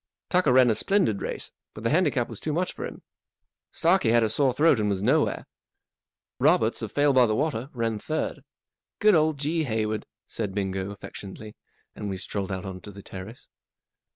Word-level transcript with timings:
Tucker 0.29 0.51
ran 0.51 0.71
a 0.71 0.73
splendid 0.73 1.21
race, 1.21 1.51
but 1.75 1.83
the 1.83 1.91
handicap 1.91 2.27
was 2.27 2.39
too 2.39 2.51
much 2.53 2.73
for 2.73 2.87
him. 2.87 3.03
Starkie 3.71 4.09
had 4.09 4.23
a 4.23 4.29
sore 4.29 4.51
throat 4.51 4.79
and 4.79 4.89
was 4.89 5.03
nowhere. 5.03 5.45
Roberts, 6.39 6.81
of 6.81 6.91
Fale 6.91 7.13
by 7.13 7.27
the 7.27 7.35
Water, 7.35 7.69
ran 7.71 7.99
third. 7.99 8.41
Good 8.97 9.13
old 9.13 9.37
G. 9.37 9.65
Hayward!" 9.65 10.07
said 10.25 10.55
Bingo, 10.55 10.89
affectionately, 10.89 11.55
and 11.95 12.09
we 12.09 12.17
strolled 12.17 12.51
out 12.51 12.65
on 12.65 12.81
to 12.81 12.89
the 12.91 13.03
terrace. 13.03 13.47